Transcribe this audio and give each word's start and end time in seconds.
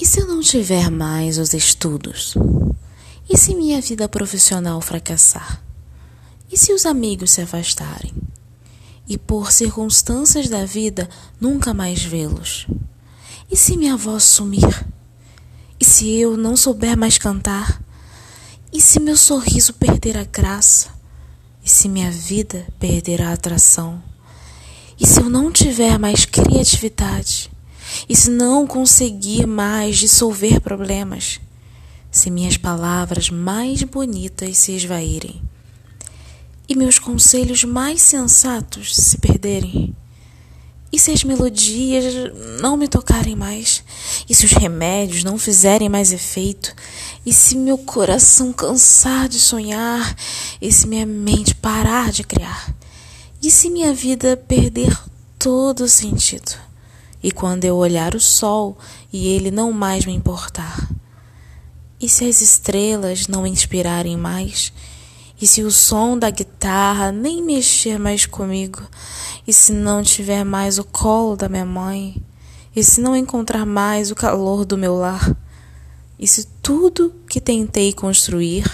E 0.00 0.06
se 0.06 0.20
eu 0.20 0.28
não 0.28 0.40
tiver 0.40 0.92
mais 0.92 1.38
os 1.38 1.52
estudos? 1.52 2.34
E 3.28 3.36
se 3.36 3.52
minha 3.52 3.80
vida 3.80 4.08
profissional 4.08 4.80
fracassar? 4.80 5.60
E 6.48 6.56
se 6.56 6.72
os 6.72 6.86
amigos 6.86 7.32
se 7.32 7.40
afastarem? 7.40 8.14
E 9.08 9.18
por 9.18 9.50
circunstâncias 9.50 10.48
da 10.48 10.64
vida 10.64 11.10
nunca 11.40 11.74
mais 11.74 12.00
vê-los? 12.00 12.68
E 13.50 13.56
se 13.56 13.76
minha 13.76 13.96
voz 13.96 14.22
sumir? 14.22 14.86
E 15.80 15.84
se 15.84 16.08
eu 16.14 16.36
não 16.36 16.56
souber 16.56 16.96
mais 16.96 17.18
cantar? 17.18 17.82
E 18.72 18.80
se 18.80 19.00
meu 19.00 19.16
sorriso 19.16 19.74
perder 19.74 20.16
a 20.16 20.22
graça? 20.22 20.90
E 21.64 21.68
se 21.68 21.88
minha 21.88 22.10
vida 22.12 22.68
perder 22.78 23.20
a 23.20 23.32
atração? 23.32 24.00
E 25.00 25.04
se 25.04 25.18
eu 25.20 25.28
não 25.28 25.50
tiver 25.50 25.98
mais 25.98 26.24
criatividade? 26.24 27.50
E 28.08 28.16
se 28.16 28.30
não 28.30 28.66
conseguir 28.66 29.46
mais 29.46 29.98
dissolver 29.98 30.60
problemas? 30.60 31.40
Se 32.10 32.30
minhas 32.30 32.56
palavras 32.56 33.30
mais 33.30 33.82
bonitas 33.82 34.58
se 34.58 34.72
esvaírem? 34.72 35.42
E 36.68 36.74
meus 36.74 36.98
conselhos 36.98 37.64
mais 37.64 38.02
sensatos 38.02 38.94
se 38.94 39.18
perderem? 39.18 39.94
E 40.90 40.98
se 40.98 41.10
as 41.10 41.22
melodias 41.22 42.04
não 42.60 42.76
me 42.76 42.88
tocarem 42.88 43.36
mais? 43.36 43.84
E 44.28 44.34
se 44.34 44.46
os 44.46 44.52
remédios 44.52 45.22
não 45.22 45.36
fizerem 45.36 45.88
mais 45.88 46.12
efeito? 46.12 46.74
E 47.26 47.32
se 47.32 47.56
meu 47.56 47.76
coração 47.76 48.52
cansar 48.52 49.28
de 49.28 49.38
sonhar? 49.38 50.16
E 50.60 50.72
se 50.72 50.86
minha 50.86 51.04
mente 51.04 51.54
parar 51.54 52.10
de 52.10 52.24
criar? 52.24 52.74
E 53.42 53.50
se 53.50 53.68
minha 53.68 53.92
vida 53.92 54.36
perder 54.36 54.98
todo 55.38 55.84
o 55.84 55.88
sentido? 55.88 56.67
E 57.22 57.32
quando 57.32 57.64
eu 57.64 57.76
olhar 57.76 58.14
o 58.14 58.20
sol 58.20 58.78
e 59.12 59.28
ele 59.28 59.50
não 59.50 59.72
mais 59.72 60.04
me 60.06 60.12
importar? 60.12 60.88
E 62.00 62.08
se 62.08 62.24
as 62.24 62.40
estrelas 62.40 63.26
não 63.26 63.46
inspirarem 63.46 64.16
mais? 64.16 64.72
E 65.40 65.46
se 65.46 65.62
o 65.62 65.70
som 65.70 66.18
da 66.18 66.30
guitarra 66.30 67.10
nem 67.10 67.42
mexer 67.42 67.98
mais 67.98 68.26
comigo? 68.26 68.82
E 69.46 69.52
se 69.52 69.72
não 69.72 70.02
tiver 70.02 70.44
mais 70.44 70.78
o 70.78 70.84
colo 70.84 71.36
da 71.36 71.48
minha 71.48 71.64
mãe? 71.64 72.22
E 72.74 72.84
se 72.84 73.00
não 73.00 73.16
encontrar 73.16 73.66
mais 73.66 74.10
o 74.10 74.14
calor 74.14 74.64
do 74.64 74.78
meu 74.78 74.94
lar? 74.94 75.36
E 76.18 76.26
se 76.26 76.46
tudo 76.62 77.14
que 77.28 77.40
tentei 77.40 77.92
construir 77.92 78.64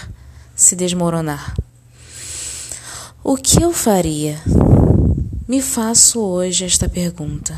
se 0.55 0.75
desmoronar? 0.75 1.55
O 3.23 3.35
que 3.37 3.61
eu 3.61 3.71
faria? 3.71 4.39
Me 5.47 5.61
faço 5.61 6.19
hoje 6.19 6.65
esta 6.65 6.89
pergunta, 6.89 7.57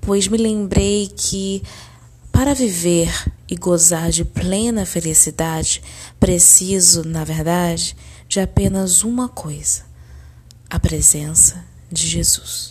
pois 0.00 0.28
me 0.28 0.38
lembrei 0.38 1.08
que 1.14 1.62
para 2.32 2.54
viver 2.54 3.12
e 3.48 3.56
gozar 3.56 4.10
de 4.10 4.24
plena 4.24 4.86
felicidade, 4.86 5.82
preciso, 6.18 7.04
na 7.04 7.24
verdade, 7.24 7.96
de 8.28 8.40
apenas 8.40 9.02
uma 9.02 9.28
coisa: 9.28 9.82
a 10.68 10.78
presença 10.78 11.64
de 11.90 12.06
Jesus. 12.06 12.70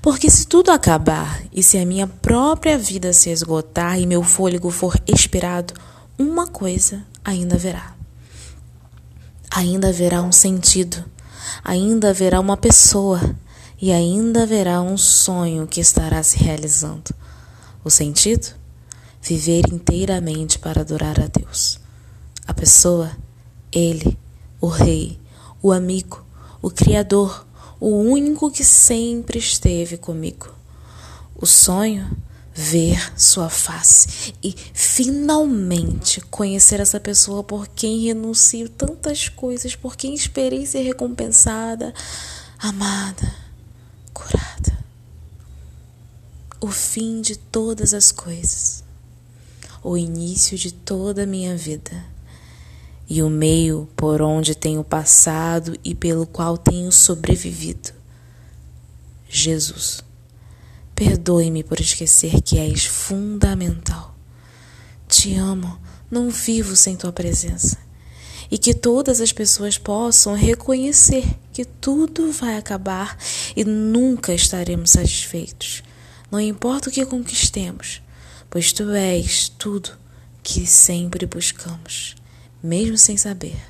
Porque 0.00 0.30
se 0.30 0.46
tudo 0.46 0.70
acabar 0.70 1.42
e 1.52 1.62
se 1.62 1.78
a 1.78 1.86
minha 1.86 2.06
própria 2.06 2.78
vida 2.78 3.12
se 3.12 3.30
esgotar 3.30 4.00
e 4.00 4.06
meu 4.06 4.22
fôlego 4.22 4.70
for 4.70 4.98
expirado, 5.06 5.74
uma 6.18 6.46
coisa 6.46 7.04
ainda 7.24 7.56
haverá. 7.56 7.94
Ainda 9.50 9.88
haverá 9.88 10.22
um 10.22 10.32
sentido, 10.32 11.04
ainda 11.62 12.10
haverá 12.10 12.40
uma 12.40 12.56
pessoa 12.56 13.20
e 13.82 13.90
ainda 13.90 14.44
haverá 14.44 14.80
um 14.80 14.96
sonho 14.96 15.66
que 15.66 15.80
estará 15.80 16.22
se 16.22 16.38
realizando. 16.38 17.12
O 17.84 17.90
sentido? 17.90 18.54
Viver 19.20 19.64
inteiramente 19.72 20.58
para 20.58 20.82
adorar 20.82 21.20
a 21.20 21.26
Deus. 21.26 21.80
A 22.46 22.54
pessoa? 22.54 23.10
Ele, 23.72 24.16
o 24.60 24.68
Rei, 24.68 25.18
o 25.60 25.72
amigo, 25.72 26.24
o 26.62 26.70
Criador 26.70 27.44
o 27.84 27.96
único 27.96 28.48
que 28.48 28.62
sempre 28.62 29.40
esteve 29.40 29.96
comigo. 29.96 30.54
O 31.34 31.46
sonho, 31.46 32.16
ver 32.54 33.12
sua 33.18 33.50
face 33.50 34.32
e 34.40 34.54
finalmente 34.72 36.20
conhecer 36.20 36.78
essa 36.78 37.00
pessoa 37.00 37.42
por 37.42 37.66
quem 37.66 38.04
renuncio 38.04 38.68
tantas 38.68 39.28
coisas, 39.28 39.74
por 39.74 39.96
quem 39.96 40.14
esperei 40.14 40.64
ser 40.64 40.82
recompensada, 40.82 41.92
amada, 42.56 43.41
curada. 44.12 44.78
O 46.60 46.68
fim 46.68 47.20
de 47.20 47.36
todas 47.36 47.92
as 47.92 48.12
coisas, 48.12 48.84
o 49.82 49.96
início 49.96 50.56
de 50.56 50.72
toda 50.72 51.24
a 51.24 51.26
minha 51.26 51.56
vida 51.56 52.12
e 53.08 53.22
o 53.22 53.28
meio 53.28 53.88
por 53.96 54.22
onde 54.22 54.54
tenho 54.54 54.82
passado 54.82 55.76
e 55.84 55.94
pelo 55.94 56.26
qual 56.26 56.56
tenho 56.56 56.90
sobrevivido. 56.90 57.90
Jesus, 59.28 60.02
perdoe-me 60.94 61.62
por 61.62 61.80
esquecer 61.80 62.40
que 62.40 62.58
és 62.58 62.86
fundamental. 62.86 64.16
Te 65.08 65.34
amo, 65.34 65.78
não 66.10 66.30
vivo 66.30 66.76
sem 66.76 66.96
tua 66.96 67.12
presença. 67.12 67.76
E 68.50 68.56
que 68.56 68.72
todas 68.74 69.20
as 69.20 69.32
pessoas 69.32 69.76
possam 69.78 70.34
reconhecer 70.34 71.24
que 71.52 71.64
tudo 71.64 72.30
vai 72.32 72.56
acabar 72.56 73.18
e 73.56 73.64
nunca 73.64 74.32
estaremos 74.34 74.90
satisfeitos. 74.90 75.82
Não 76.30 76.40
importa 76.40 76.88
o 76.88 76.92
que 76.92 77.04
conquistemos, 77.04 78.02
pois 78.48 78.72
tu 78.72 78.90
és 78.90 79.48
tudo 79.48 79.90
que 80.42 80.66
sempre 80.66 81.26
buscamos 81.26 82.16
mesmo 82.62 82.96
sem 82.96 83.16
saber, 83.16 83.60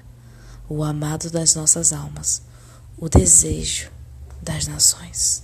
o 0.69 0.84
amado 0.84 1.31
das 1.31 1.54
nossas 1.54 1.92
almas, 1.92 2.42
o 2.98 3.09
desejo 3.09 3.91
das 4.42 4.66
nações. 4.66 5.42